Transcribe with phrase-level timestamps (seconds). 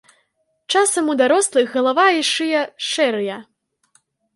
[0.75, 2.61] Часам у дарослых галава і шыя
[2.91, 3.41] шэрыя.